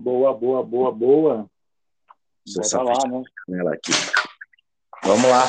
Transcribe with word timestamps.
Boa, 0.00 0.32
boa, 0.32 0.62
boa, 0.62 0.92
boa. 0.92 1.50
Bora 2.54 2.68
só 2.68 2.82
lá, 2.82 2.92
né? 3.08 3.24
aqui. 3.72 3.90
Vamos 5.02 5.28
lá. 5.28 5.42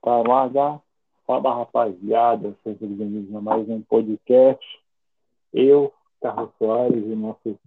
Tá. 0.00 0.80
Fala, 1.26 1.54
rapaziada. 1.54 2.56
Sejam 2.64 2.88
bem-vindos 2.88 3.36
a 3.36 3.42
mais 3.42 3.68
um 3.68 3.82
podcast. 3.82 4.64
Eu, 5.52 5.92
Carlos 6.22 6.50
Soares, 6.56 7.04
e 7.04 7.14
nosso, 7.14 7.60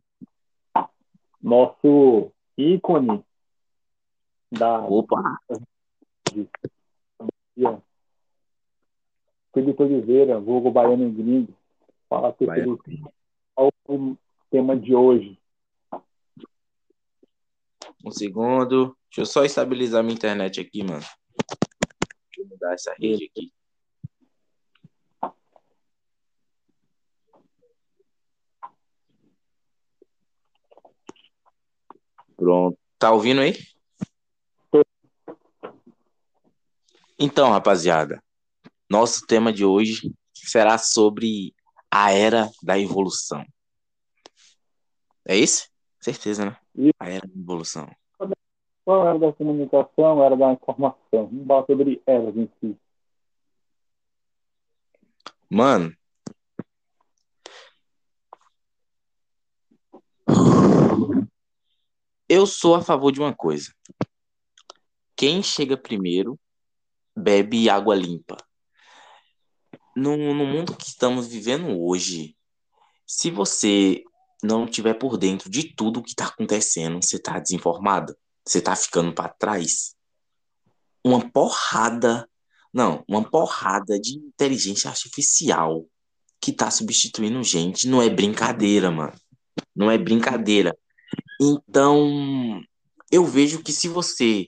nosso 1.39 2.32
ícone 2.58 3.23
da 4.52 4.80
Opa. 4.88 5.21
Felipe 9.54 9.84
Oliveira, 9.84 10.39
vulgo 10.39 10.71
Baiano 10.71 11.12
Gringo. 11.12 11.54
Fala. 12.10 12.34
Felipe. 12.34 13.04
Qual 13.54 13.71
o 13.88 14.18
tema 14.52 14.78
de 14.78 14.94
hoje? 14.94 15.41
um 18.05 18.12
segundo. 18.12 18.98
Deixa 19.09 19.22
eu 19.22 19.26
só 19.26 19.44
estabilizar 19.44 20.04
minha 20.04 20.16
internet 20.16 20.59
aqui, 20.59 20.84
mano. 20.84 21.00
Deixa 21.00 22.40
eu 22.40 22.48
mudar 22.48 22.73
essa 22.73 22.94
rede 23.00 23.26
aqui. 23.26 23.52
Pronto. 32.36 32.78
Tá 32.98 33.12
ouvindo 33.12 33.42
aí? 33.42 33.56
Então, 37.20 37.52
rapaziada, 37.52 38.22
nosso 38.90 39.28
tema 39.28 39.54
de 39.54 39.64
hoje 39.64 40.12
será 40.34 40.80
sobre 40.80 41.54
a 41.92 42.12
era 42.12 42.50
da 42.64 42.80
evolução. 42.80 43.45
É 45.31 45.38
isso? 45.38 45.70
Certeza, 45.98 46.44
né? 46.44 46.58
Isso. 46.76 46.94
A 46.99 47.09
era 47.09 47.26
da 47.26 47.39
evolução. 47.39 47.89
Qual 48.83 49.08
era 49.08 49.17
da 49.17 49.31
comunicação, 49.31 50.22
era 50.22 50.36
da 50.36 50.52
informação? 50.52 50.97
Vamos 51.11 51.47
falar 51.47 51.66
sobre 51.67 52.02
elas 52.06 52.36
em 52.36 52.50
si. 52.59 52.78
Mano. 55.50 55.95
Eu 62.28 62.45
sou 62.45 62.75
a 62.75 62.81
favor 62.81 63.13
de 63.13 63.22
uma 63.22 63.34
coisa. 63.34 63.73
Quem 65.16 65.41
chega 65.41 65.78
primeiro 65.78 66.38
bebe 67.16 67.69
água 67.69 67.95
limpa. 67.95 68.36
No, 69.95 70.17
no 70.17 70.45
mundo 70.45 70.75
que 70.75 70.88
estamos 70.88 71.25
vivendo 71.28 71.81
hoje, 71.81 72.36
se 73.08 73.31
você 73.31 74.03
não 74.44 74.66
tiver 74.66 74.94
por 74.95 75.17
dentro 75.17 75.50
de 75.50 75.75
tudo 75.75 76.02
que 76.02 76.09
está 76.09 76.25
acontecendo, 76.25 77.02
você 77.02 77.17
está 77.17 77.39
desinformado, 77.39 78.16
você 78.45 78.58
está 78.58 78.75
ficando 78.75 79.14
para 79.14 79.30
trás. 79.30 79.95
Uma 81.03 81.30
porrada, 81.30 82.28
não, 82.73 83.03
uma 83.08 83.23
porrada 83.23 84.00
de 84.00 84.17
inteligência 84.17 84.89
artificial 84.89 85.86
que 86.39 86.52
tá 86.52 86.72
substituindo 86.72 87.44
gente. 87.44 87.88
Não 87.88 88.02
é 88.02 88.09
brincadeira, 88.09 88.89
mano. 88.89 89.14
Não 89.75 89.92
é 89.92 89.97
brincadeira. 89.97 90.75
Então, 91.39 92.62
eu 93.12 93.25
vejo 93.25 93.62
que 93.62 93.72
se 93.72 93.88
você, 93.88 94.47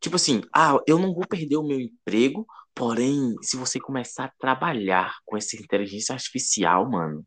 tipo 0.00 0.16
assim, 0.16 0.42
ah, 0.54 0.78
eu 0.86 0.98
não 0.98 1.14
vou 1.14 1.26
perder 1.26 1.56
o 1.56 1.66
meu 1.66 1.80
emprego, 1.80 2.46
porém, 2.74 3.34
se 3.42 3.56
você 3.56 3.78
começar 3.78 4.24
a 4.24 4.32
trabalhar 4.38 5.16
com 5.24 5.36
essa 5.36 5.56
inteligência 5.56 6.12
artificial, 6.12 6.90
mano, 6.90 7.24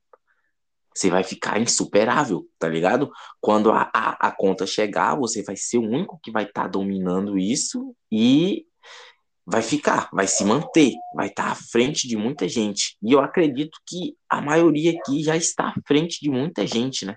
você 0.94 1.10
vai 1.10 1.24
ficar 1.24 1.60
insuperável, 1.60 2.48
tá 2.60 2.68
ligado? 2.68 3.12
Quando 3.42 3.72
a, 3.72 3.90
a, 3.94 4.28
a 4.28 4.32
conta 4.32 4.66
chegar, 4.66 5.16
você 5.16 5.44
vai 5.44 5.56
ser 5.56 5.78
o 5.78 5.90
único 5.90 6.20
que 6.22 6.32
vai 6.32 6.44
estar 6.44 6.68
dominando 6.68 7.38
isso 7.38 7.96
e 8.12 8.66
vai 9.46 9.62
ficar, 9.62 10.10
vai 10.14 10.28
se 10.28 10.46
manter, 10.46 10.94
vai 11.16 11.28
estar 11.28 11.52
à 11.52 11.56
frente 11.56 12.08
de 12.08 12.16
muita 12.16 12.48
gente. 12.48 12.98
E 13.02 13.12
eu 13.12 13.20
acredito 13.20 13.78
que 13.88 14.16
a 14.30 14.42
maioria 14.42 14.98
aqui 14.98 15.22
já 15.24 15.36
está 15.36 15.70
à 15.70 15.76
frente 15.86 16.20
de 16.22 16.30
muita 16.30 16.66
gente, 16.66 17.06
né? 17.06 17.16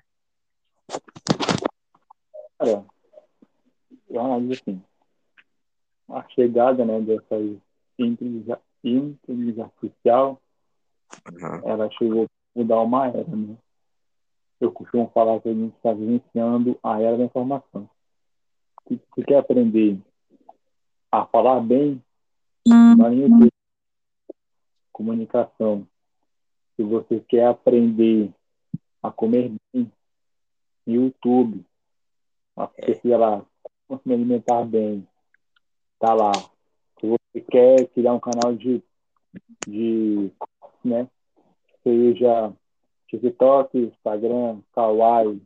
Cara, 2.59 2.85
eu 4.09 4.21
analiso 4.21 4.61
assim, 4.61 4.81
a 6.09 6.27
chegada 6.29 6.83
né, 6.83 6.99
dessa 7.01 7.35
inteligência, 7.97 8.59
inteligência 8.83 9.63
artificial, 9.63 10.41
Uhum. 11.25 11.69
ela 11.69 11.89
chegou 11.91 12.25
a 12.25 12.59
mudar 12.59 12.81
uma 12.81 13.07
era, 13.07 13.23
né? 13.23 13.57
Eu 14.59 14.71
costumo 14.71 15.09
falar 15.13 15.39
que 15.39 15.49
a 15.49 15.53
gente 15.53 15.75
está 15.75 15.93
vivenciando 15.93 16.77
a 16.83 17.01
era 17.01 17.17
da 17.17 17.23
informação. 17.23 17.89
Se 18.87 18.99
você 19.15 19.23
quer 19.23 19.37
aprender 19.37 19.99
a 21.11 21.25
falar 21.25 21.59
bem, 21.61 22.01
na 22.67 23.09
linha 23.09 23.29
de 23.29 23.51
comunicação. 24.91 25.87
Se 26.75 26.83
você 26.83 27.19
quer 27.21 27.47
aprender 27.47 28.31
a 29.01 29.11
comer 29.11 29.53
bem, 29.73 29.91
YouTube, 30.85 31.65
a 32.55 32.67
pesquisa 32.67 33.17
lá, 33.17 33.45
como 33.87 34.01
se 34.01 34.13
alimentar 34.13 34.63
bem, 34.65 35.07
tá 35.99 36.13
lá. 36.13 36.31
Se 36.99 37.07
você 37.07 37.41
quer 37.49 37.87
criar 37.89 38.13
um 38.13 38.19
canal 38.19 38.55
de, 38.55 38.81
de 39.67 40.31
né, 40.83 41.07
seja 41.83 42.53
TikTok, 43.07 43.77
Instagram, 43.77 44.61
Kawaii, 44.73 45.41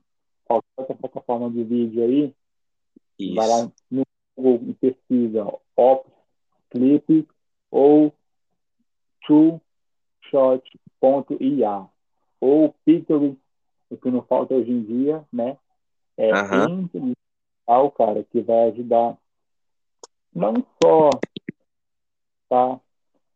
qualquer 0.45 0.95
plataforma 0.97 1.49
de 1.49 1.63
vídeo 1.63 2.03
aí, 2.03 2.35
vai 3.35 3.47
Isso. 3.47 3.49
lá 3.49 3.71
no 3.89 4.03
Google 4.35 4.69
e 4.69 4.73
pesquisa 4.73 5.47
Ops 5.75 6.11
Clip 6.69 7.27
ou 7.69 8.13
TrueShot.ia 9.25 9.61
ou 12.39 12.73
Pictory, 12.85 13.37
o 13.89 13.97
que 13.97 14.09
não 14.09 14.21
falta 14.23 14.53
hoje 14.55 14.71
em 14.71 14.81
dia, 14.83 15.27
né? 15.31 15.57
É 16.17 16.31
Aham. 16.31 16.65
inteligente, 16.65 17.17
cara, 17.95 18.23
que 18.23 18.41
vai 18.41 18.69
ajudar 18.69 19.15
não 20.33 20.53
só 20.81 21.09
tá, 22.49 22.79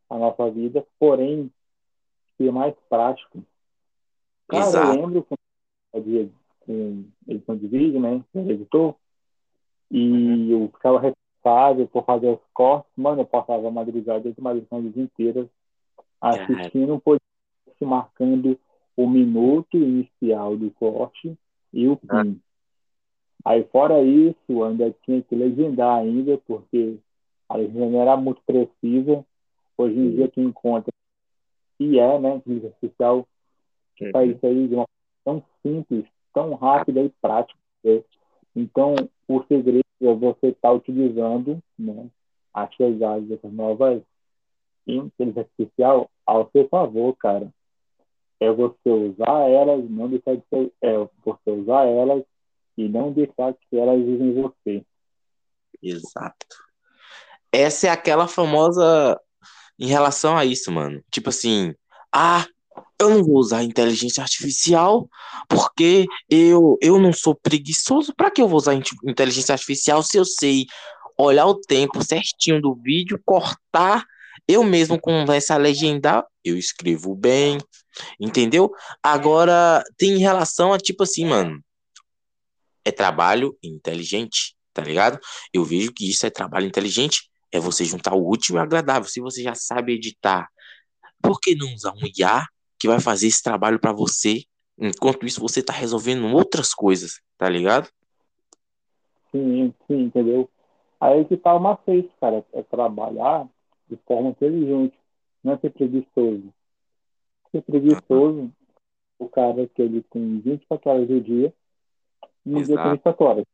a 0.10 0.18
nossa 0.18 0.50
vida, 0.50 0.86
porém 1.00 1.52
ser 2.38 2.52
mais 2.52 2.76
prático. 2.90 3.44
Cara, 4.48 4.68
Exato. 4.68 4.88
eu 4.88 5.02
lembro 5.02 5.24
quando 5.24 5.40
eu 5.94 6.02
fazia 6.02 6.30
com 6.60 7.06
edição 7.28 7.58
de 7.58 7.68
vídeo, 7.68 8.00
né? 8.00 8.24
Editor, 8.34 8.96
e 9.92 10.52
eu 10.52 10.70
ficava 10.74 11.00
responsável 11.00 11.88
por 11.88 12.06
fazer 12.06 12.30
os 12.30 12.40
cortes. 12.54 12.92
Mano, 12.96 13.22
eu 13.22 13.26
passava 13.26 13.68
a 13.68 13.72
madrugada 13.72 14.32
de 14.32 14.42
madrugadas 14.42 14.98
inteiras 14.98 15.48
assistindo 16.22 16.96
um 16.96 17.00
podcast 17.00 17.22
marcando 17.82 18.60
o 18.98 19.08
minuto 19.08 19.78
inicial 19.78 20.56
do 20.58 20.72
corte 20.72 21.38
e 21.74 21.88
o 21.88 21.98
fim. 21.98 22.40
Aí, 23.44 23.64
fora 23.66 24.02
isso, 24.02 24.64
ainda 24.64 24.96
tinha 25.04 25.22
que 25.22 25.36
legendar 25.36 26.00
ainda, 26.00 26.38
porque 26.48 26.98
a 27.48 27.58
legenda 27.58 27.86
não 27.86 28.02
era 28.02 28.18
muito 28.18 28.42
precisa. 28.44 29.24
Hoje 29.78 30.00
em 30.00 30.10
Sim. 30.10 30.16
dia, 30.16 30.28
quem 30.30 30.46
encontra 30.46 30.92
e 31.80 32.00
é, 32.00 32.20
né, 32.20 32.38
inteligência 32.38 32.70
artificial, 32.70 33.28
que 33.96 34.12
faz 34.12 34.36
isso 34.36 34.46
aí 34.46 34.68
de 34.68 34.76
uma 34.76 34.86
forma 35.24 35.42
tão 35.42 35.44
simples, 35.62 36.06
tão 36.34 36.54
rápida 36.56 37.02
e 37.02 37.10
prática. 37.22 37.60
né? 37.84 38.04
Então, 38.56 38.96
o 39.28 39.44
segredo 39.44 39.86
é 40.02 40.14
você 40.14 40.48
estar 40.48 40.72
utilizando 40.72 41.62
né, 41.78 42.08
a 42.54 42.70
chegada 42.72 43.22
dessas 43.22 43.52
novas 43.52 44.02
inteligência 44.88 45.42
artificial 45.42 46.10
ao 46.26 46.50
seu 46.52 46.68
favor, 46.70 47.16
cara. 47.18 47.52
É 48.40 48.52
você 48.52 48.90
usar 48.90 49.50
elas, 49.50 49.90
não 49.90 50.10
deixar 50.10 50.36
de 50.36 50.44
ser, 50.50 50.72
é 50.82 50.94
você 51.24 51.52
usar 51.52 51.86
elas 51.86 52.24
e 52.78 52.88
não 52.88 53.12
deixar 53.12 53.54
que 53.54 53.78
elas 53.78 54.00
usem 54.00 54.34
você. 54.34 54.86
Exato. 55.82 56.46
Essa 57.52 57.88
é 57.88 57.90
aquela 57.90 58.28
famosa 58.28 59.20
em 59.80 59.88
relação 59.88 60.38
a 60.38 60.46
isso, 60.46 60.72
mano. 60.72 61.02
Tipo 61.10 61.30
assim, 61.30 61.74
ah, 62.14 62.46
eu 63.00 63.10
não 63.10 63.24
vou 63.24 63.38
usar 63.38 63.64
inteligência 63.64 64.22
artificial 64.24 65.10
porque 65.50 66.06
eu, 66.30 66.78
eu 66.82 67.00
não 67.00 67.12
sou 67.12 67.36
preguiçoso. 67.36 68.14
Pra 68.16 68.32
que 68.32 68.42
eu 68.42 68.48
vou 68.48 68.58
usar 68.58 68.74
in- 68.74 68.84
inteligência 69.06 69.54
artificial 69.54 70.02
se 70.02 70.18
eu 70.18 70.26
sei 70.26 70.66
olhar 71.18 71.46
o 71.46 71.60
tempo 71.60 72.04
certinho 72.04 72.62
do 72.62 72.76
vídeo, 72.76 73.22
cortar, 73.26 74.06
eu 74.48 74.64
mesmo 74.64 75.00
começo 75.00 75.54
a 75.54 75.58
legendar, 75.58 76.26
eu 76.44 76.58
escrevo 76.58 77.16
bem, 77.16 77.58
entendeu? 78.20 78.72
Agora, 79.02 79.84
tem 79.98 80.14
em 80.14 80.20
relação 80.20 80.74
a 80.74 80.78
tipo 80.78 81.04
assim, 81.04 81.26
mano, 81.26 81.62
é 82.84 82.92
trabalho 82.92 83.58
inteligente, 83.64 84.56
tá 84.74 84.84
ligado? 84.84 85.20
Eu 85.54 85.64
vejo 85.64 85.92
que 85.92 86.10
isso 86.10 86.26
é 86.26 86.30
trabalho 86.30 86.68
inteligente, 86.68 87.30
é 87.52 87.60
você 87.60 87.84
juntar 87.86 88.14
o 88.14 88.30
útil 88.30 88.56
e 88.56 88.60
o 88.60 88.62
agradável. 88.62 89.10
Se 89.10 89.20
você 89.20 89.42
já 89.42 89.56
sabe 89.56 89.94
editar, 89.94 90.48
por 91.22 91.40
que 91.40 91.56
não 91.56 91.74
usar 91.74 91.94
um 91.94 92.06
IA 92.18 92.46
que 92.80 92.88
vai 92.88 93.00
fazer 93.00 93.28
esse 93.28 93.42
trabalho 93.42 93.80
pra 93.80 93.92
você 93.92 94.44
Enquanto 94.78 95.26
isso, 95.26 95.40
você 95.40 95.64
tá 95.64 95.72
resolvendo 95.72 96.28
outras 96.36 96.74
coisas, 96.74 97.22
tá 97.38 97.48
ligado? 97.48 97.90
Sim, 99.32 99.74
sim, 99.88 100.04
entendeu? 100.04 100.50
Aí 101.00 101.24
que 101.26 101.38
tá 101.38 101.54
o 101.56 101.60
macete, 101.60 102.12
cara, 102.20 102.46
é 102.54 102.62
trabalhar 102.64 103.48
de 103.90 103.96
forma 104.06 104.30
inteligente, 104.30 104.98
não 105.44 105.54
é 105.54 105.58
ser 105.58 105.70
preguiçoso. 105.72 106.54
Ser 107.52 107.62
preguiçoso, 107.62 108.52
o 109.18 109.30
cara 109.30 109.66
que 109.68 109.82
ele 109.82 110.02
tem 110.04 110.40
24 110.40 110.90
horas 110.90 111.08
do 111.08 111.22
dia, 111.22 111.54
um 112.46 112.62
dia 112.62 112.78
tem 112.78 112.92
24 112.92 113.26
horas. 113.26 113.46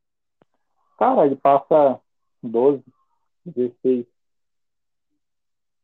Cara, 0.98 1.26
ele 1.26 1.36
passa 1.36 2.00
12, 2.42 2.84
16. 3.46 4.06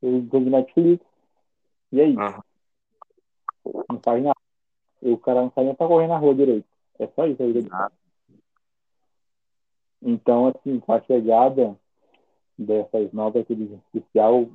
Ele 0.01 0.27
tem 0.29 0.41
Netflix. 0.41 1.05
E 1.91 2.01
aí? 2.01 2.15
Uhum. 2.15 2.41
Não 3.97 4.01
faz 4.03 4.23
nada. 4.23 4.39
E 5.01 5.11
o 5.11 5.17
cara 5.17 5.41
não 5.41 5.51
sai 5.51 5.65
nem 5.65 5.75
pra 5.75 5.87
correr 5.87 6.07
na 6.07 6.17
rua 6.17 6.35
direito. 6.35 6.67
É 6.99 7.07
só 7.07 7.25
isso 7.25 7.41
a 7.41 7.45
vida 7.47 7.61
dele. 7.61 7.75
Então, 10.01 10.47
assim, 10.47 10.79
com 10.79 10.93
a 10.93 11.01
chegada 11.01 11.75
dessas 12.57 13.11
novas 13.11 13.41
inteligência 13.41 13.81
artificial, 13.87 14.47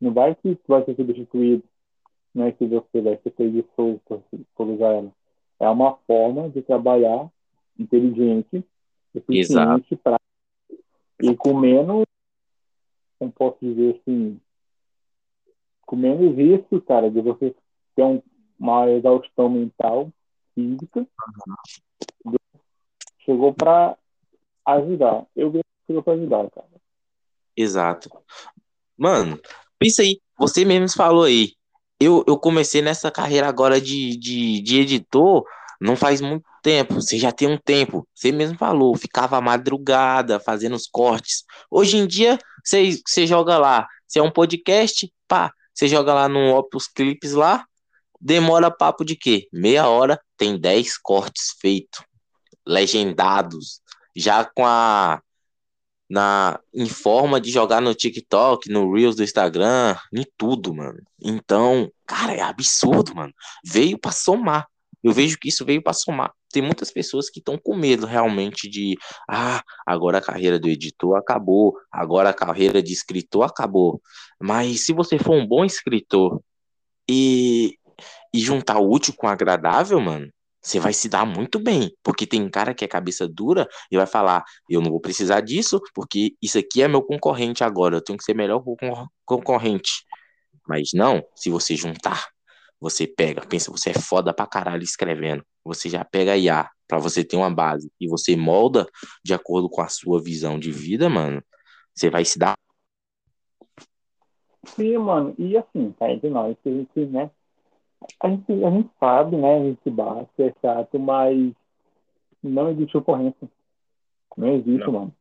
não 0.00 0.12
vai 0.12 0.34
que 0.34 0.58
vai 0.66 0.84
ser 0.84 0.96
substituído, 0.96 1.62
não 2.34 2.46
é 2.46 2.52
que 2.52 2.66
você 2.66 3.00
vai 3.00 3.18
ser 3.18 3.30
preguiçoso 3.30 4.00
por, 4.06 4.22
por 4.54 4.68
usar 4.68 4.94
ela. 4.94 5.12
É 5.58 5.68
uma 5.68 5.96
forma 6.06 6.48
de 6.48 6.62
trabalhar 6.62 7.30
inteligente, 7.78 8.64
eficiente, 9.14 9.96
pra, 9.96 10.18
e 11.22 11.36
com 11.36 11.58
menos, 11.58 12.04
como 13.18 13.32
posso 13.32 13.58
dizer 13.60 14.00
assim, 14.00 14.40
com 15.86 15.96
menos 15.96 16.34
risco, 16.36 16.80
cara, 16.80 17.10
de 17.10 17.20
você 17.20 17.54
ter 17.94 18.04
um, 18.04 18.22
uma 18.60 18.90
exaustão 18.90 19.48
mental, 19.48 20.12
física. 20.54 21.00
Uhum. 22.26 22.36
Chegou 23.24 23.54
para 23.54 23.96
ajudar. 24.66 25.24
Eu 25.34 25.52
chegou 25.86 26.02
para 26.02 26.12
ajudar, 26.12 26.50
cara. 26.50 26.68
Exato. 27.56 28.10
Mano, 28.96 29.40
pensa 29.78 30.02
aí, 30.02 30.20
você 30.38 30.64
mesmo 30.64 30.94
falou 30.94 31.24
aí. 31.24 31.54
Eu, 31.98 32.24
eu 32.26 32.38
comecei 32.38 32.80
nessa 32.82 33.10
carreira 33.10 33.48
agora 33.48 33.80
de, 33.80 34.16
de, 34.16 34.60
de 34.60 34.80
editor 34.80 35.44
não 35.80 35.96
faz 35.96 36.20
muito 36.20 36.44
tempo, 36.62 36.94
você 36.94 37.18
já 37.18 37.32
tem 37.32 37.48
um 37.48 37.56
tempo. 37.56 38.06
Você 38.14 38.30
mesmo 38.30 38.58
falou, 38.58 38.94
ficava 38.94 39.40
madrugada 39.40 40.38
fazendo 40.38 40.76
os 40.76 40.86
cortes. 40.86 41.44
Hoje 41.70 41.96
em 41.96 42.06
dia, 42.06 42.38
você, 42.62 43.00
você 43.06 43.26
joga 43.26 43.56
lá, 43.56 43.88
se 44.06 44.18
é 44.18 44.22
um 44.22 44.30
podcast, 44.30 45.10
pá, 45.26 45.50
você 45.72 45.88
joga 45.88 46.12
lá 46.12 46.28
no 46.28 46.54
Opus 46.54 46.86
Clips 46.86 47.32
lá, 47.32 47.64
demora 48.20 48.70
papo 48.70 49.04
de 49.04 49.16
quê? 49.16 49.48
Meia 49.52 49.88
hora, 49.88 50.20
tem 50.36 50.58
10 50.58 50.98
cortes 50.98 51.54
feitos, 51.60 52.02
legendados, 52.66 53.80
já 54.14 54.44
com 54.44 54.66
a 54.66 55.22
na 56.08 56.58
em 56.74 56.88
forma 56.88 57.40
de 57.40 57.52
jogar 57.52 57.80
no 57.80 57.94
TikTok, 57.94 58.68
no 58.68 58.92
Reels 58.92 59.14
do 59.14 59.22
Instagram, 59.22 59.96
em 60.12 60.24
tudo, 60.36 60.74
mano. 60.74 61.00
Então, 61.22 61.90
cara, 62.04 62.34
é 62.34 62.40
absurdo, 62.40 63.14
mano. 63.14 63.32
Veio 63.64 63.96
para 63.96 64.10
somar. 64.10 64.66
Eu 65.02 65.12
vejo 65.12 65.38
que 65.38 65.48
isso 65.48 65.64
veio 65.64 65.80
para 65.80 65.92
somar. 65.92 66.32
Tem 66.52 66.60
muitas 66.60 66.90
pessoas 66.90 67.30
que 67.30 67.38
estão 67.38 67.56
com 67.56 67.76
medo 67.76 68.06
realmente 68.06 68.68
de, 68.68 68.98
ah, 69.28 69.62
agora 69.86 70.18
a 70.18 70.20
carreira 70.20 70.58
do 70.58 70.68
editor 70.68 71.16
acabou, 71.16 71.76
agora 71.92 72.30
a 72.30 72.34
carreira 72.34 72.82
de 72.82 72.92
escritor 72.92 73.44
acabou. 73.44 74.02
Mas 74.38 74.84
se 74.84 74.92
você 74.92 75.16
for 75.16 75.34
um 75.36 75.46
bom 75.46 75.64
escritor 75.64 76.42
e, 77.08 77.78
e 78.32 78.40
juntar 78.40 78.78
o 78.78 78.90
útil 78.90 79.14
com 79.16 79.26
o 79.26 79.30
agradável, 79.30 80.00
mano, 80.00 80.30
você 80.62 80.78
vai 80.78 80.92
se 80.92 81.08
dar 81.08 81.24
muito 81.24 81.58
bem, 81.58 81.90
porque 82.02 82.26
tem 82.26 82.48
cara 82.48 82.74
que 82.74 82.84
é 82.84 82.88
cabeça 82.88 83.26
dura 83.26 83.66
e 83.90 83.96
vai 83.96 84.06
falar: 84.06 84.44
eu 84.68 84.80
não 84.80 84.90
vou 84.90 85.00
precisar 85.00 85.40
disso, 85.40 85.80
porque 85.94 86.34
isso 86.42 86.58
aqui 86.58 86.82
é 86.82 86.88
meu 86.88 87.02
concorrente 87.02 87.64
agora, 87.64 87.96
eu 87.96 88.04
tenho 88.04 88.18
que 88.18 88.24
ser 88.24 88.34
melhor 88.34 88.62
que 88.62 88.70
o 88.70 89.08
concorrente. 89.24 90.04
Mas 90.68 90.90
não, 90.94 91.22
se 91.34 91.50
você 91.50 91.74
juntar 91.74 92.28
você 92.80 93.06
pega, 93.06 93.46
pensa, 93.46 93.70
você 93.70 93.90
é 93.90 93.94
foda 93.94 94.32
pra 94.32 94.46
caralho 94.46 94.82
escrevendo. 94.82 95.44
Você 95.62 95.90
já 95.90 96.02
pega 96.02 96.36
IA 96.36 96.68
pra 96.88 96.98
você 96.98 97.22
ter 97.22 97.36
uma 97.36 97.50
base 97.50 97.92
e 98.00 98.08
você 98.08 98.34
molda 98.34 98.86
de 99.22 99.34
acordo 99.34 99.68
com 99.68 99.82
a 99.82 99.88
sua 99.88 100.20
visão 100.20 100.58
de 100.58 100.72
vida, 100.72 101.08
mano. 101.08 101.42
Você 101.94 102.08
vai 102.08 102.24
se 102.24 102.38
dar. 102.38 102.54
Sim, 104.64 104.96
mano. 104.96 105.34
E 105.38 105.58
assim, 105.58 105.92
tá 105.92 106.10
entre 106.10 106.30
nós, 106.30 106.56
gente, 106.64 107.04
né? 107.06 107.30
A 108.20 108.28
gente, 108.28 108.64
a 108.64 108.70
gente 108.70 108.90
sabe, 108.98 109.36
né? 109.36 109.56
A 109.56 109.64
gente 109.64 109.90
bate, 109.90 110.42
é 110.42 110.54
chato, 110.60 110.98
mas 110.98 111.52
não 112.42 112.70
existe 112.70 112.96
ocorrência. 112.96 113.48
Não 114.36 114.54
existe, 114.54 114.86
não. 114.86 114.92
mano. 114.92 115.14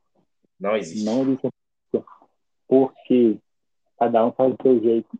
Não 0.59 0.75
existe. 0.75 1.05
Não 1.05 1.21
existe 1.21 1.47
ocorrência. 1.47 2.19
Porque 2.67 3.37
cada 3.97 4.25
um 4.25 4.31
faz 4.31 4.53
o 4.53 4.57
seu 4.61 4.79
jeito. 4.81 5.19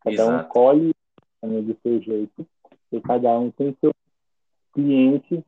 Cada 0.00 0.14
Exato. 0.14 0.46
um 0.46 0.48
colhe 0.48 0.94
do 1.42 1.76
seu 1.82 2.00
jeito, 2.00 2.46
e 2.90 3.00
cada 3.00 3.36
um 3.38 3.50
tem 3.50 3.76
seu 3.80 3.92
cliente 4.72 5.44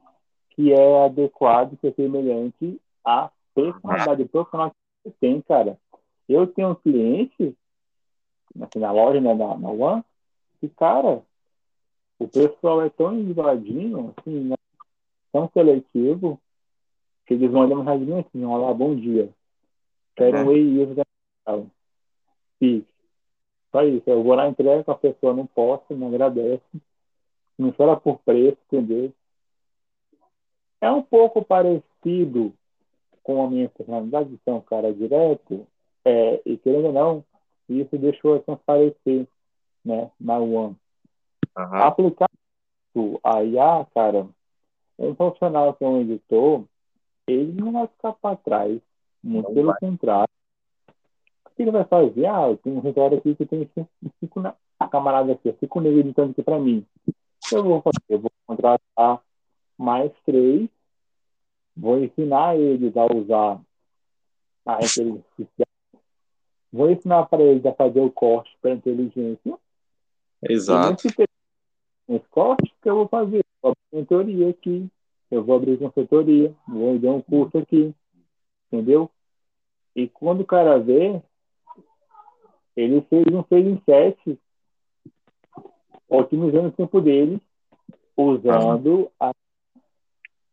que 0.50 0.72
é 0.72 1.04
adequado, 1.04 1.76
que 1.76 1.88
é 1.88 1.92
semelhante 1.92 2.80
à 3.04 3.30
personalidade 3.54 4.24
profissional 4.26 4.70
que 4.70 4.76
você 5.04 5.16
tem, 5.20 5.40
cara. 5.42 5.78
Eu 6.28 6.46
tenho 6.46 6.70
um 6.70 6.74
cliente, 6.74 7.56
assim, 8.60 8.78
na 8.78 8.92
loja, 8.92 9.20
né, 9.20 9.34
na, 9.34 9.56
na 9.56 9.70
One, 9.70 10.04
cara, 10.68 11.22
o 12.18 12.28
pessoal 12.28 12.82
é 12.82 12.90
tão 12.90 13.18
enjoadinho, 13.18 14.14
assim, 14.16 14.40
né, 14.44 14.56
tão 15.32 15.48
seletivo, 15.52 16.40
que 17.26 17.34
eles 17.34 17.50
mandam 17.50 17.80
uma 17.80 17.94
mensagem 17.96 18.20
assim, 18.20 18.44
olá, 18.44 18.72
bom 18.72 18.94
dia. 18.94 19.30
Quero 20.14 20.38
um 20.38 20.52
e-mail 20.52 20.94
da 20.94 21.04
Fique. 22.58 22.86
Só 23.72 23.82
isso. 23.82 24.08
Eu 24.08 24.22
vou 24.22 24.34
lá, 24.34 24.48
entrego, 24.48 24.90
a 24.90 24.94
pessoa 24.94 25.34
não 25.34 25.46
posta, 25.46 25.94
não 25.94 26.08
agradece. 26.08 26.62
Não 27.58 27.72
chora 27.72 27.96
por 27.96 28.18
preço, 28.20 28.58
entendeu? 28.66 29.12
É 30.80 30.90
um 30.90 31.02
pouco 31.02 31.44
parecido 31.44 32.52
com 33.22 33.44
a 33.44 33.50
minha 33.50 33.68
personalidade 33.68 34.28
de 34.28 34.38
ser 34.44 34.50
um 34.50 34.60
cara 34.60 34.92
direto, 34.92 35.66
é, 36.04 36.42
e 36.44 36.58
querendo 36.58 36.88
ou 36.88 36.92
não, 36.92 37.24
isso 37.68 37.96
deixou 37.96 38.38
transparecer 38.40 39.26
né, 39.84 40.10
na 40.20 40.38
One. 40.38 40.76
Uhum. 41.56 41.74
Aplicar 41.74 42.30
a 43.24 43.42
IA, 43.42 43.86
cara, 43.94 44.28
um 44.98 45.14
profissional 45.14 45.74
que 45.74 45.84
é 45.84 45.88
um 45.88 46.00
editor, 46.00 46.64
ele 47.26 47.52
não 47.52 47.72
vai 47.72 47.86
ficar 47.88 48.12
para 48.14 48.36
trás. 48.36 48.80
Muito 49.22 49.48
não 49.48 49.54
pelo 49.54 49.66
vai. 49.68 49.80
contrário 49.80 50.28
que 51.54 51.62
ele 51.62 51.70
vai 51.70 51.84
fazer? 51.84 52.26
Ah, 52.26 52.48
eu 52.48 52.56
tenho 52.58 52.76
um 52.76 52.80
relatório 52.80 53.18
aqui 53.18 53.34
que 53.34 53.46
tem 53.46 53.68
cinco 54.20 54.42
camaradas 54.90 55.36
aqui, 55.36 55.54
cinco 55.60 55.80
negros 55.80 56.00
editando 56.00 56.32
aqui 56.32 56.42
para 56.42 56.58
mim. 56.58 56.84
Eu 57.52 57.62
vou 57.62 57.82
fazer, 57.82 58.02
eu 58.08 58.18
vou 58.18 58.30
contratar 58.46 59.20
mais 59.78 60.12
três, 60.24 60.68
vou 61.76 61.98
ensinar 62.02 62.56
eles 62.56 62.96
a 62.96 63.04
usar 63.04 63.60
a 64.66 64.78
inteligência 64.84 65.66
vou 66.72 66.90
ensinar 66.90 67.26
para 67.26 67.42
eles 67.42 67.64
a 67.66 67.72
fazer 67.72 68.00
o 68.00 68.10
corte 68.10 68.50
para 68.60 68.72
inteligência. 68.72 69.58
Exato. 70.48 71.06
Esse 72.08 72.28
corte 72.30 72.72
que 72.82 72.88
eu 72.88 72.96
vou 72.96 73.08
fazer, 73.08 73.38
eu 73.38 73.44
vou 73.62 73.72
abrir 73.72 74.00
uma 74.00 74.06
teoria 74.06 74.50
aqui, 74.50 74.88
eu 75.30 75.42
vou 75.42 75.56
abrir 75.56 75.78
consultoria, 75.78 76.54
vou 76.68 76.98
dar 76.98 77.12
um 77.12 77.22
curso 77.22 77.58
aqui, 77.58 77.94
entendeu? 78.66 79.10
E 79.96 80.08
quando 80.08 80.42
o 80.42 80.46
cara 80.46 80.78
vê, 80.78 81.22
ele 82.76 83.00
fez 83.02 83.24
um 83.32 83.44
6 83.44 83.66
em 83.66 83.82
7, 83.84 84.38
otimizando 86.08 86.68
o 86.68 86.72
tempo 86.72 87.00
dele, 87.00 87.40
usando 88.16 89.10
a. 89.18 89.32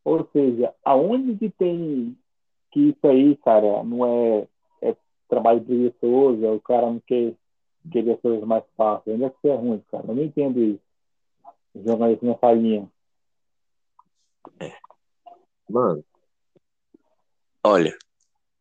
Ou 0.04 0.28
seja, 0.32 0.74
aonde 0.84 1.38
que 1.38 1.50
tem 1.50 2.18
que 2.72 2.90
isso 2.90 3.08
aí, 3.08 3.36
cara, 3.38 3.84
não 3.84 4.06
é, 4.06 4.48
é 4.82 4.96
trabalho 5.28 5.62
preguiçoso, 5.62 6.46
é 6.46 6.50
o 6.50 6.60
cara 6.62 6.88
não 6.88 7.00
quer 7.02 7.36
querer 7.90 8.14
as 8.14 8.22
coisas 8.22 8.44
mais 8.48 8.64
fáceis. 8.76 9.16
Onde 9.16 9.26
é 9.26 9.30
que 9.30 9.38
isso 9.38 9.48
é 9.48 9.56
ruim, 9.56 9.84
cara? 9.92 10.06
Eu 10.08 10.16
não 10.16 10.24
entendo 10.24 10.62
isso. 10.62 10.82
Jogar 11.86 12.12
isso 12.12 12.26
na 12.26 12.36
falinha. 12.36 12.92
É. 14.60 14.74
Mano, 15.70 16.04
olha, 17.64 17.98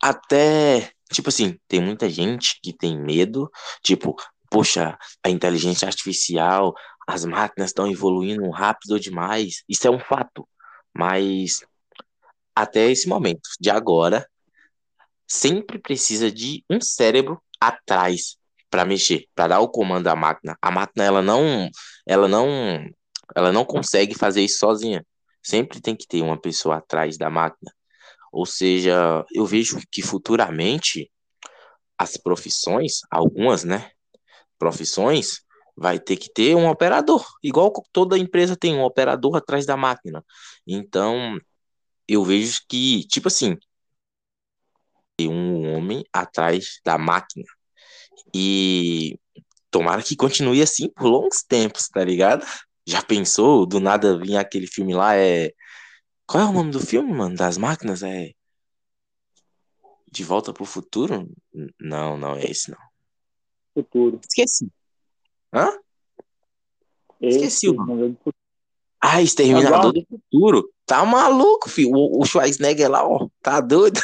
até 0.01 0.93
Tipo 1.13 1.29
assim, 1.29 1.59
tem 1.67 1.81
muita 1.81 2.09
gente 2.09 2.61
que 2.63 2.73
tem 2.73 2.97
medo, 2.97 3.51
tipo, 3.83 4.15
poxa, 4.49 4.97
a 5.25 5.29
inteligência 5.29 5.87
artificial, 5.87 6.73
as 7.07 7.25
máquinas 7.25 7.71
estão 7.71 7.91
evoluindo 7.91 8.49
rápido 8.51 8.99
demais. 9.01 9.65
Isso 9.69 9.87
é 9.89 9.91
um 9.91 9.99
fato. 9.99 10.49
Mas 10.97 11.65
até 12.55 12.91
esse 12.91 13.09
momento, 13.09 13.49
de 13.61 13.71
agora, 13.71 14.29
sempre 15.27 15.81
precisa 15.81 16.31
de 16.31 16.65
um 16.71 16.81
cérebro 16.81 17.43
atrás 17.61 18.37
para 18.71 18.85
mexer, 18.85 19.27
para 19.35 19.49
dar 19.49 19.61
o 19.61 19.69
comando 19.69 20.07
à 20.09 20.17
máquina. 20.17 20.57
A 20.63 20.71
máquina 20.71 21.05
ela 21.05 21.23
não, 21.23 21.69
ela 22.07 22.29
não 22.29 22.47
Ela 23.37 23.53
não 23.53 23.65
consegue 23.65 24.15
fazer 24.15 24.43
isso 24.43 24.59
sozinha. 24.59 25.05
Sempre 25.43 25.81
tem 25.81 25.97
que 25.97 26.07
ter 26.07 26.23
uma 26.23 26.41
pessoa 26.41 26.77
atrás 26.79 27.17
da 27.19 27.31
máquina. 27.31 27.73
Ou 28.33 28.47
seja, 28.47 29.25
eu 29.33 29.47
vejo 29.47 29.79
que 29.91 30.03
futuramente 30.03 31.11
as 31.99 32.17
profissões, 32.17 33.01
algumas, 33.11 33.65
né? 33.65 33.91
Profissões, 34.59 35.43
vai 35.77 35.99
ter 35.99 36.17
que 36.17 36.31
ter 36.33 36.55
um 36.57 36.69
operador, 36.69 37.25
igual 37.43 37.73
toda 37.93 38.19
empresa 38.19 38.57
tem 38.57 38.75
um 38.75 38.85
operador 38.85 39.37
atrás 39.37 39.67
da 39.67 39.77
máquina. 39.77 40.25
Então, 40.67 41.39
eu 42.09 42.25
vejo 42.25 42.61
que, 42.69 43.07
tipo 43.07 43.29
assim, 43.29 43.57
um 45.21 45.75
homem 45.75 46.05
atrás 46.13 46.81
da 46.85 46.99
máquina. 46.99 47.45
E 48.35 49.19
tomara 49.71 50.03
que 50.03 50.17
continue 50.17 50.63
assim 50.63 50.89
por 50.89 51.07
longos 51.07 51.43
tempos, 51.43 51.89
tá 51.89 52.05
ligado? 52.05 52.45
Já 52.87 53.03
pensou? 53.03 53.67
Do 53.67 53.81
nada 53.81 54.19
vir 54.19 54.37
aquele 54.37 54.67
filme 54.67 54.95
lá, 54.95 55.17
é. 55.17 55.53
Qual 56.27 56.43
é 56.43 56.47
o 56.47 56.53
nome 56.53 56.71
do 56.71 56.81
filme, 56.81 57.13
mano? 57.13 57.37
Das 57.37 57.59
máquinas? 57.59 58.03
É. 58.03 58.33
De 60.11 60.25
Volta 60.25 60.53
pro 60.53 60.65
Futuro? 60.65 61.29
Não, 61.81 62.17
não 62.17 62.35
é 62.35 62.45
esse, 62.45 62.71
não. 62.71 62.79
Futuro. 63.75 64.21
Esqueci. 64.29 64.71
Hã? 65.53 65.69
Esse, 67.21 67.39
Esqueci 67.39 67.69
o 67.69 67.75
nome. 67.75 68.19
Ah, 69.01 69.23
Exterminador 69.23 69.93
do 69.93 70.07
Futuro. 70.07 70.73
Tá 70.85 71.05
maluco, 71.05 71.71
filho. 71.71 71.91
O, 71.95 72.23
o 72.23 72.27
Schwarzenegger 72.27 72.91
lá, 72.91 73.07
ó. 73.07 73.29
Tá 73.41 73.61
doido. 73.61 74.01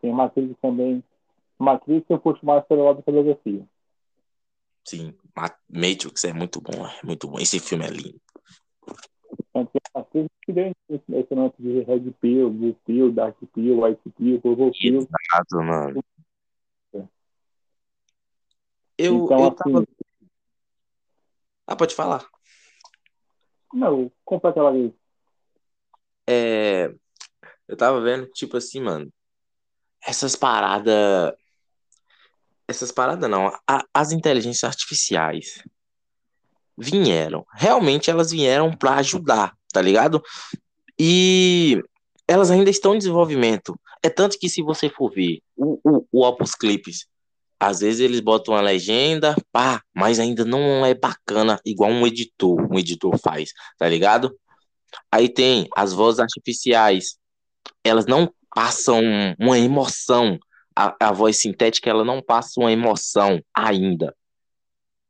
Tem 0.00 0.12
Matrix 0.12 0.54
também. 0.60 1.02
Matrix 1.64 2.04
eu 2.08 2.18
puxo 2.18 2.44
mais 2.44 2.64
pelo 2.66 2.84
lado 2.84 2.96
da 2.98 3.02
filosofia. 3.02 3.66
Sim, 4.84 5.14
Matrix 5.34 6.24
é 6.24 6.32
muito 6.32 6.60
bom, 6.60 6.86
é 6.86 7.00
muito 7.04 7.26
bom. 7.26 7.38
Esse 7.38 7.58
filme 7.58 7.84
é 7.86 7.90
lindo. 7.90 8.20
Matrix 9.94 10.28
que 10.44 10.52
deu 10.52 10.72
esse 10.90 11.34
nome 11.34 11.52
de 11.58 11.80
Red 11.80 12.10
Pill, 12.20 12.50
Blue 12.50 12.74
Pill, 12.84 13.12
Dark 13.12 13.36
Pill, 13.54 13.82
White 13.82 14.10
Pill, 14.10 14.40
Purple 14.40 14.70
Pill. 14.72 14.98
Exato, 14.98 15.56
mano. 15.56 16.04
Eu, 18.96 19.24
Então, 19.24 19.38
eu 19.38 19.46
assim, 19.46 19.56
tava... 19.56 19.86
Ah, 21.66 21.76
pode 21.76 21.94
falar. 21.94 22.28
não, 23.72 24.12
compra 24.24 24.50
aquela 24.50 24.70
vez. 24.70 24.92
É... 26.28 26.94
Eu 27.66 27.76
tava 27.76 28.00
vendo, 28.00 28.26
tipo 28.28 28.56
assim, 28.56 28.80
mano. 28.80 29.10
Essas 30.06 30.36
paradas. 30.36 31.34
Essas 32.66 32.90
paradas 32.90 33.28
não. 33.28 33.48
a- 33.68 33.84
as 33.92 34.12
inteligências 34.12 34.64
artificiais 34.64 35.62
vieram. 36.76 37.46
Realmente 37.52 38.10
elas 38.10 38.30
vieram 38.30 38.72
pra 38.76 38.96
ajudar, 38.96 39.54
tá 39.72 39.80
ligado? 39.80 40.22
E 40.98 41.82
elas 42.26 42.50
ainda 42.50 42.70
estão 42.70 42.94
em 42.94 42.98
desenvolvimento. 42.98 43.78
É 44.02 44.08
tanto 44.08 44.38
que 44.38 44.48
se 44.48 44.62
você 44.62 44.88
for 44.88 45.10
ver 45.12 45.40
o, 45.56 45.78
o, 45.84 46.06
o 46.12 46.24
Opus 46.26 46.54
Clips, 46.54 47.06
às 47.58 47.80
vezes 47.80 48.00
eles 48.00 48.20
botam 48.20 48.54
uma 48.54 48.60
legenda, 48.60 49.36
pá, 49.52 49.82
mas 49.94 50.18
ainda 50.18 50.44
não 50.44 50.84
é 50.84 50.94
bacana 50.94 51.60
igual 51.64 51.90
um 51.90 52.06
editor, 52.06 52.60
um 52.70 52.78
editor 52.78 53.18
faz, 53.18 53.50
tá 53.78 53.88
ligado? 53.88 54.36
Aí 55.10 55.28
tem 55.28 55.68
as 55.76 55.92
vozes 55.92 56.20
artificiais, 56.20 57.16
elas 57.82 58.06
não 58.06 58.32
passam 58.54 59.00
uma 59.38 59.58
emoção. 59.58 60.38
A, 60.76 61.08
a 61.08 61.12
voz 61.12 61.40
sintética, 61.40 61.88
ela 61.88 62.04
não 62.04 62.20
passa 62.22 62.60
uma 62.60 62.72
emoção 62.72 63.40
ainda. 63.54 64.14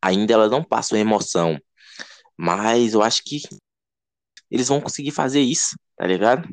Ainda 0.02 0.34
ela 0.34 0.48
não 0.48 0.62
passa 0.62 0.94
uma 0.94 1.00
emoção. 1.00 1.58
Mas 2.36 2.94
eu 2.94 3.02
acho 3.02 3.22
que 3.24 3.40
eles 4.50 4.68
vão 4.68 4.80
conseguir 4.80 5.10
fazer 5.10 5.40
isso, 5.40 5.76
tá 5.96 6.06
ligado? 6.06 6.48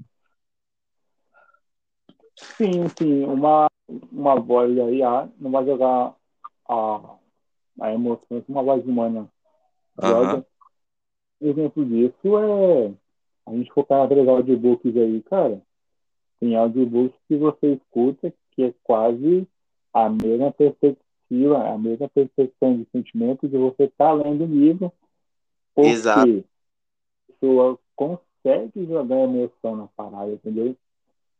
Sim, 2.36 2.88
sim, 2.98 3.24
uma, 3.26 3.70
uma 4.12 4.40
voz 4.40 4.78
aí 4.80 5.04
ah, 5.04 5.30
não 5.38 5.52
vai 5.52 5.66
jogar 5.66 6.16
a, 6.68 7.16
a 7.82 7.94
emoção 7.94 8.42
que 8.42 8.52
uma 8.52 8.64
voz 8.64 8.84
humana 8.86 9.30
joga. 10.02 10.46
Exemplo 11.40 11.86
disso 11.86 12.38
é 12.38 12.94
a 13.48 13.52
gente 13.52 13.74
focar 13.74 14.00
naqueles 14.00 14.28
audiobooks 14.28 14.96
aí, 14.96 15.22
cara. 15.24 15.62
Tem 16.40 16.56
audiobooks 16.56 17.18
que 17.28 17.38
você 17.38 17.74
escuta 17.74 18.34
que 18.62 18.66
é 18.66 18.74
quase 18.84 19.48
a 19.92 20.08
mesma 20.08 20.52
perspectiva, 20.52 21.68
a 21.68 21.78
mesma 21.78 22.08
percepção 22.08 22.78
de 22.78 22.88
sentimento 22.92 23.48
de 23.48 23.58
você 23.58 23.86
estar 23.86 24.14
lendo 24.14 24.44
o 24.44 24.48
livro, 24.48 24.94
porque 25.74 25.90
Exato. 25.90 26.30
a 26.30 27.34
pessoa 27.34 27.80
consegue 27.96 28.86
jogar 28.86 29.22
emoção 29.22 29.76
na 29.76 29.88
parada, 29.88 30.32
entendeu? 30.32 30.76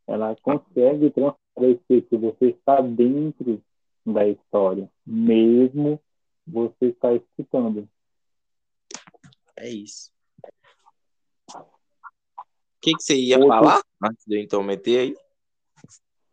Ela 0.08 0.36
consegue 0.42 1.12
transparecer 1.12 2.02
que 2.10 2.18
você 2.18 2.48
está 2.48 2.82
dentro 2.82 3.62
da 4.04 4.28
história, 4.28 4.90
mesmo 5.06 6.02
você 6.48 6.88
está 6.88 7.14
escutando. 7.14 7.88
É 9.56 9.70
isso. 9.70 10.12
O 11.56 11.64
que, 12.82 12.96
que 12.96 13.04
você 13.04 13.16
ia 13.16 13.38
Outro- 13.38 13.50
falar 13.50 13.82
antes 14.04 14.26
de 14.26 14.38
eu 14.38 14.42
então 14.42 14.64
meter 14.64 15.00
aí? 15.00 15.18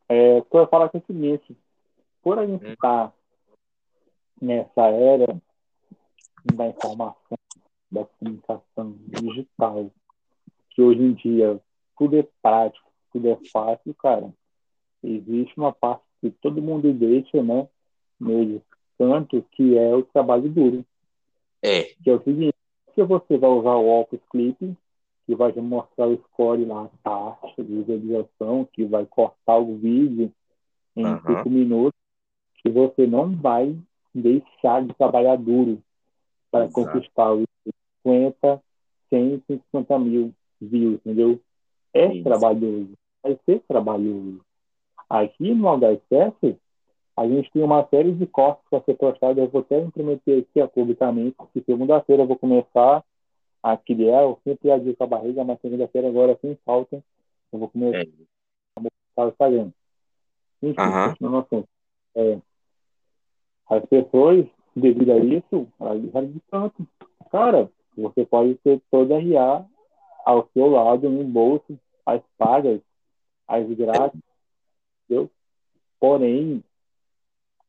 É, 0.08 0.38
eu 0.38 0.46
ia 0.60 0.66
falar 0.66 0.88
que 0.88 0.96
é 0.96 1.00
o 1.00 1.06
seguinte, 1.06 1.56
por 2.22 2.38
a 2.38 2.46
gente 2.46 2.64
Hum. 2.64 2.72
estar 2.72 3.12
nessa 4.40 4.82
era 4.86 5.40
da 6.44 6.68
informação, 6.68 7.38
da 7.90 8.04
comunicação 8.04 8.96
digital, 9.08 9.90
que 10.70 10.82
hoje 10.82 11.00
em 11.00 11.12
dia 11.12 11.60
tudo 11.98 12.18
é 12.18 12.26
prático, 12.40 12.90
tudo 13.12 13.28
é 13.28 13.36
fácil, 13.52 13.94
cara, 13.94 14.32
existe 15.02 15.52
uma 15.56 15.72
parte 15.72 16.04
que 16.20 16.30
todo 16.30 16.62
mundo 16.62 16.92
deixa, 16.92 17.42
né, 17.42 17.68
meio 18.18 18.62
tanto, 18.96 19.44
que 19.52 19.76
é 19.76 19.94
o 19.94 20.02
trabalho 20.02 20.48
duro. 20.48 20.84
É, 21.62 21.84
que 21.84 22.10
é 22.10 22.14
o 22.14 22.22
seguinte, 22.22 22.54
que 22.94 23.02
você 23.02 23.36
vai 23.36 23.50
usar 23.50 23.74
o 23.74 24.00
Opus 24.00 24.20
Clip, 24.30 24.76
que 25.28 25.34
vai 25.34 25.52
mostrar 25.56 26.08
o 26.08 26.16
score 26.28 26.64
lá, 26.64 26.84
a 26.84 27.36
taxa 27.36 27.62
de 27.62 27.82
visualização, 27.82 28.66
que 28.72 28.86
vai 28.86 29.04
cortar 29.04 29.58
o 29.58 29.76
vídeo 29.76 30.32
em 30.96 31.04
Aham. 31.04 31.20
cinco 31.26 31.50
minutos, 31.50 32.00
que 32.62 32.70
você 32.70 33.06
não 33.06 33.36
vai 33.36 33.76
deixar 34.14 34.86
de 34.86 34.94
trabalhar 34.94 35.36
duro 35.36 35.82
para 36.50 36.64
Exato. 36.64 36.72
conquistar 36.72 37.34
os 37.34 37.44
50, 38.02 38.62
100, 39.10 39.42
150 39.46 39.98
mil 39.98 40.32
views, 40.62 40.94
entendeu? 40.94 41.38
É 41.92 42.06
Isso. 42.06 42.24
trabalhoso, 42.24 42.92
vai 43.22 43.38
ser 43.44 43.60
trabalhoso. 43.68 44.40
Aqui 45.10 45.52
no 45.52 45.68
HSF, 45.68 46.56
a 47.14 47.28
gente 47.28 47.50
tem 47.50 47.62
uma 47.62 47.86
série 47.88 48.12
de 48.12 48.26
cortes 48.26 48.64
para 48.70 48.80
ser 48.80 48.94
postado. 48.94 49.40
Eu 49.40 49.48
vou 49.48 49.60
até 49.60 49.78
implementar 49.78 50.38
aqui 50.38 50.62
ó, 50.62 50.66
publicamente, 50.66 51.36
que 51.52 51.60
segunda-feira 51.64 52.22
eu 52.22 52.26
vou 52.26 52.38
começar 52.38 53.04
a 53.62 53.76
criar. 53.76 54.22
Eu 54.22 54.38
sempre 54.44 54.70
adio 54.70 54.96
com 54.96 55.04
a 55.04 55.06
barriga, 55.06 55.44
mas 55.44 55.60
segunda-feira 55.60 56.08
agora 56.08 56.38
sem 56.40 56.56
falta. 56.64 57.02
Eu 57.52 57.58
vou 57.58 57.68
começar 57.68 57.98
É. 57.98 58.08
a 58.76 58.80
mostrar 58.80 59.24
o 59.24 59.28
Instagram. 59.28 59.72
Enfim, 60.62 60.80
assunto. 60.80 61.68
É, 62.14 62.38
as 63.70 63.84
pessoas, 63.86 64.46
devido 64.74 65.12
a 65.12 65.18
isso, 65.18 65.68
elas 65.78 66.02
deixaram 66.02 66.26
de 66.28 66.40
tanto. 66.50 66.88
Cara, 67.30 67.70
você 67.96 68.24
pode 68.24 68.54
ter 68.56 68.80
toda 68.90 69.16
a 69.16 69.20
RA 69.20 69.66
ao 70.24 70.48
seu 70.52 70.68
lado, 70.68 71.08
no 71.08 71.24
bolso, 71.24 71.78
as 72.04 72.22
pagas, 72.36 72.80
as 73.46 73.66
grátis, 73.70 74.20
entendeu? 75.04 75.30
Porém, 76.00 76.62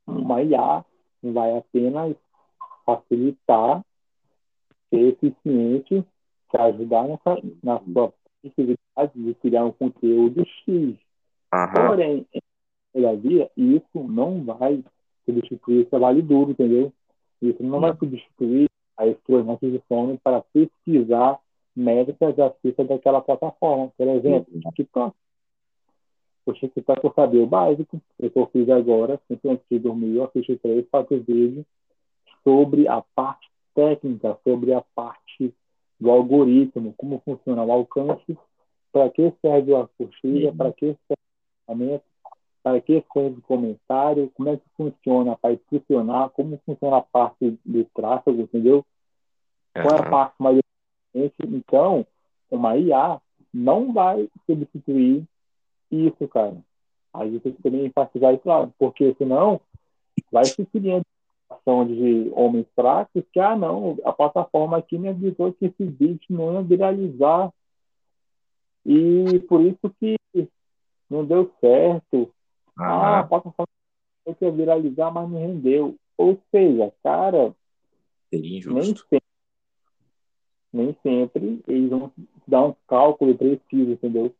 uma 0.07 0.41
IA 0.41 0.85
vai 1.23 1.57
apenas 1.57 2.15
facilitar, 2.85 3.83
ser 4.89 5.17
eficiente, 5.23 6.03
te 6.49 6.57
ajudar 6.57 7.07
nessa, 7.07 7.41
na 7.63 7.79
sua 7.79 8.13
atividade 8.45 9.11
de 9.15 9.33
criar 9.35 9.65
um 9.65 9.71
conteúdo 9.71 10.45
X. 10.65 10.95
Aham. 11.53 11.87
Porém, 11.87 12.25
todavia, 12.93 13.49
isso 13.55 14.03
não 14.07 14.43
vai 14.43 14.83
substituir 15.25 15.81
o 15.81 15.85
trabalho 15.85 16.21
duro, 16.21 16.51
entendeu? 16.51 16.91
Isso 17.41 17.61
não 17.63 17.79
vai 17.79 17.95
substituir 17.95 18.69
as 18.97 19.15
suas 19.25 19.45
noites 19.45 19.71
de 19.71 19.81
sono 19.87 20.19
para 20.21 20.41
pesquisar 20.53 21.39
métricas 21.75 22.37
acerca 22.37 22.83
daquela 22.83 23.21
plataforma. 23.21 23.91
Por 23.97 24.07
exemplo, 24.07 24.59
TikTok. 24.75 25.15
O 26.45 26.53
TikTok 26.53 27.03
eu 27.03 27.13
sabia 27.13 27.43
o 27.43 27.47
básico, 27.47 28.01
eu 28.19 28.49
fiz 28.51 28.69
agora, 28.69 29.19
sempre 29.27 29.51
antes 29.51 29.65
de 29.69 29.79
dormir, 29.79 30.15
eu 30.15 30.25
assisti 30.25 30.57
três, 30.57 30.85
quatro 30.89 31.21
vídeos 31.21 31.65
sobre 32.43 32.87
a 32.87 33.01
parte 33.15 33.48
técnica, 33.73 34.37
sobre 34.43 34.73
a 34.73 34.81
parte 34.81 35.53
do 35.99 36.09
algoritmo, 36.09 36.93
como 36.97 37.21
funciona 37.25 37.63
o 37.63 37.71
alcance, 37.71 38.37
para 38.91 39.09
que 39.09 39.33
serve 39.41 39.75
a 39.75 39.87
curtida, 39.97 40.49
Uhum. 40.49 40.57
para 40.57 40.73
que 40.73 40.85
serve 41.07 41.95
o 41.95 42.01
para 42.61 42.81
que 42.81 43.03
serve 43.13 43.37
o 43.37 43.41
comentário, 43.41 44.31
como 44.35 44.49
é 44.49 44.57
que 44.57 44.63
funciona 44.75 45.35
para 45.37 45.53
impulsionar, 45.53 46.29
como 46.31 46.59
funciona 46.65 46.97
a 46.97 47.01
parte 47.01 47.57
do 47.65 47.85
tráfego, 47.93 48.41
entendeu? 48.41 48.85
Qual 49.73 49.95
é 49.95 49.99
a 49.99 50.09
parte 50.09 50.35
mais 50.39 50.59
Então, 51.13 52.05
uma 52.51 52.77
IA 52.77 53.21
não 53.53 53.93
vai 53.93 54.29
substituir 54.45 55.23
isso, 55.91 56.27
cara. 56.27 56.57
A 57.13 57.25
gente 57.25 57.39
tem 57.39 57.53
que 57.53 57.63
também 57.63 57.85
enfatizar 57.85 58.33
isso 58.33 58.47
lá, 58.47 58.69
porque 58.77 59.15
senão 59.17 59.59
vai 60.31 60.45
se 60.45 60.65
criando 60.65 61.03
de 61.85 62.31
homens 62.33 62.65
fracos 62.75 63.23
que, 63.31 63.39
ah, 63.39 63.55
não, 63.55 63.97
a 64.03 64.11
plataforma 64.11 64.77
aqui 64.77 64.97
me 64.97 65.09
avisou 65.09 65.53
que 65.53 65.65
esse 65.65 65.83
vídeo 65.83 66.19
não 66.29 66.53
ia 66.53 66.61
viralizar 66.61 67.51
e 68.85 69.39
por 69.47 69.61
isso 69.61 69.93
que 69.99 70.17
não 71.09 71.25
deu 71.25 71.51
certo. 71.59 72.31
Ah, 72.77 73.19
a 73.19 73.23
plataforma 73.23 73.67
ia 74.41 74.51
viralizar, 74.51 75.11
mas 75.11 75.29
não 75.29 75.39
rendeu. 75.39 75.95
Ou 76.17 76.39
seja, 76.51 76.93
cara, 77.03 77.53
nem 78.31 78.61
sempre, 78.61 79.21
nem 80.71 80.95
sempre 81.01 81.61
eles 81.67 81.89
vão 81.89 82.11
dar 82.47 82.65
um 82.65 82.75
cálculo 82.87 83.35
preciso, 83.37 83.91
entendeu? 83.91 84.33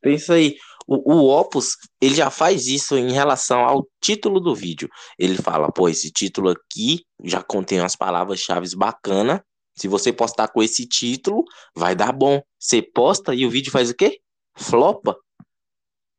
Pensa 0.00 0.34
aí, 0.34 0.56
o, 0.86 1.14
o 1.14 1.28
Opus, 1.28 1.76
ele 2.00 2.14
já 2.14 2.30
faz 2.30 2.66
isso 2.66 2.96
em 2.96 3.12
relação 3.12 3.60
ao 3.60 3.86
título 4.00 4.40
do 4.40 4.54
vídeo. 4.54 4.88
Ele 5.18 5.36
fala, 5.36 5.70
pô, 5.70 5.88
esse 5.88 6.10
título 6.10 6.50
aqui 6.50 7.04
já 7.22 7.42
contém 7.42 7.80
umas 7.80 7.94
palavras-chave 7.94 8.66
bacanas. 8.74 9.40
Se 9.76 9.86
você 9.86 10.12
postar 10.12 10.48
com 10.48 10.62
esse 10.62 10.86
título, 10.86 11.44
vai 11.76 11.94
dar 11.94 12.12
bom. 12.12 12.42
Você 12.58 12.82
posta 12.82 13.34
e 13.34 13.46
o 13.46 13.50
vídeo 13.50 13.70
faz 13.70 13.90
o 13.90 13.94
quê? 13.94 14.18
Flopa. 14.56 15.16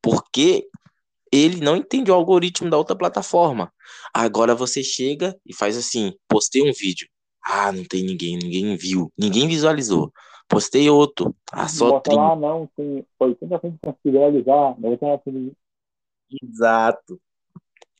Porque 0.01 0.65
ele 1.31 1.59
não 1.61 1.75
entende 1.75 2.11
o 2.11 2.13
algoritmo 2.13 2.69
da 2.69 2.77
outra 2.77 2.95
plataforma. 2.95 3.73
Agora 4.13 4.55
você 4.55 4.83
chega 4.83 5.35
e 5.45 5.53
faz 5.53 5.75
assim: 5.77 6.13
postei 6.27 6.61
um 6.61 6.71
vídeo. 6.71 7.07
Ah, 7.43 7.71
não 7.71 7.83
tem 7.83 8.03
ninguém, 8.03 8.37
ninguém 8.37 8.75
viu, 8.77 9.11
ninguém 9.17 9.47
visualizou. 9.47 10.11
Postei 10.49 10.89
outro. 10.89 11.35
Ah, 11.51 11.67
só 11.67 11.91
Bota 11.91 12.09
30. 12.09 12.21
lá, 12.21 12.35
não, 12.35 12.67
tem 12.75 13.05
80% 13.21 13.95
de 14.03 14.11
viralizar, 14.11 14.75
90% 14.79 15.55
Exato. 16.41 17.21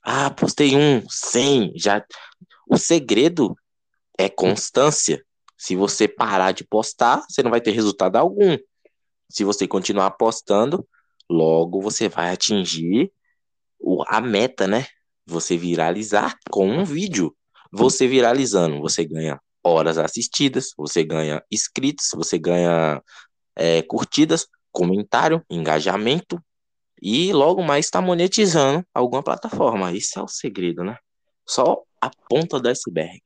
Ah, 0.01 0.31
postei 0.31 0.75
um, 0.75 1.07
100, 1.07 1.73
já. 1.75 2.03
O 2.67 2.77
segredo 2.77 3.55
é 4.17 4.27
constância. 4.27 5.23
Se 5.55 5.75
você 5.75 6.07
parar 6.07 6.51
de 6.51 6.63
postar, 6.63 7.23
você 7.29 7.43
não 7.43 7.51
vai 7.51 7.61
ter 7.61 7.71
resultado 7.71 8.15
algum. 8.15 8.57
Se 9.29 9.43
você 9.43 9.67
continuar 9.67 10.11
postando, 10.11 10.87
logo 11.29 11.81
você 11.81 12.09
vai 12.09 12.31
atingir 12.31 13.11
o, 13.79 14.03
a 14.07 14.19
meta, 14.19 14.67
né? 14.67 14.87
Você 15.25 15.55
viralizar 15.55 16.35
com 16.49 16.67
um 16.67 16.83
vídeo. 16.83 17.35
Você 17.71 18.07
viralizando, 18.07 18.81
você 18.81 19.05
ganha 19.05 19.39
horas 19.63 19.97
assistidas, 19.97 20.73
você 20.77 21.03
ganha 21.03 21.43
inscritos, 21.51 22.09
você 22.13 22.37
ganha 22.37 23.01
é, 23.55 23.81
curtidas, 23.81 24.47
comentário, 24.71 25.43
engajamento 25.49 26.41
e 27.01 27.31
logo 27.33 27.63
mais 27.63 27.85
está 27.85 28.01
monetizando 28.01 28.85
alguma 28.93 29.23
plataforma. 29.23 29.91
Isso 29.91 30.19
é 30.19 30.23
o 30.23 30.27
segredo, 30.27 30.83
né? 30.83 30.97
Só 31.47 31.83
a 32.01 32.09
ponta 32.29 32.59
do 32.59 32.69
iceberg. 32.69 33.21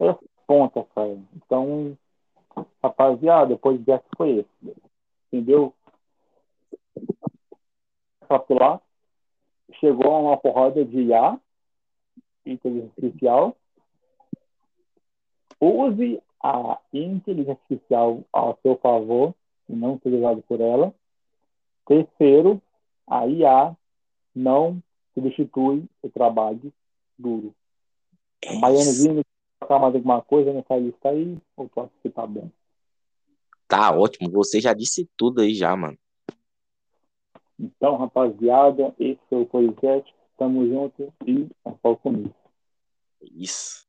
É 0.00 0.14
ponta, 0.46 0.84
cara. 0.94 1.18
Então, 1.34 1.96
rapaziada, 2.82 3.54
depois 3.54 3.80
dessa 3.80 4.04
foi 4.16 4.38
esse. 4.38 4.76
Entendeu? 5.32 5.74
Capitular. 8.28 8.80
Chegou 9.78 10.20
uma 10.20 10.36
porrada 10.36 10.84
de 10.84 11.02
IA, 11.02 11.38
inteligência 12.44 12.92
artificial, 12.98 13.56
use 15.60 16.22
a 16.42 16.78
inteligência 16.92 17.52
artificial 17.52 18.24
ao 18.32 18.58
seu 18.62 18.76
favor 18.76 19.34
e 19.68 19.74
não 19.74 19.98
ser 20.02 20.14
usado 20.14 20.42
por 20.42 20.60
ela. 20.60 20.94
Terceiro, 21.86 22.60
a 23.06 23.26
IA 23.26 23.76
não 24.34 24.82
substitui 25.14 25.84
o 26.02 26.08
trabalho 26.08 26.72
duro. 27.18 27.54
É 28.42 28.58
Baianozinho, 28.58 29.22
colocar 29.58 29.78
mais 29.78 29.94
alguma 29.94 30.22
coisa 30.22 30.52
nessa 30.52 30.76
lista 30.76 31.10
aí? 31.10 31.36
Ou 31.56 31.68
tu 31.68 31.80
acha 31.80 31.92
que 32.02 32.10
tá 33.70 33.92
ótimo, 33.96 34.28
você 34.28 34.60
já 34.60 34.74
disse 34.74 35.08
tudo 35.16 35.42
aí 35.42 35.54
já, 35.54 35.76
mano. 35.76 35.96
Então, 37.56 37.96
rapaziada, 37.96 38.92
esse 38.98 39.20
foi 39.28 39.42
o 39.42 39.46
podcast. 39.46 40.12
Tamo 40.36 40.66
junto 40.66 41.12
e 41.26 41.46
até 41.64 41.88
o 41.88 41.96
comigo. 41.96 42.34
Isso. 43.22 43.86